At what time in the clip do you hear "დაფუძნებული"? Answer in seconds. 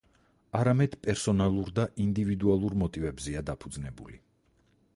3.51-4.19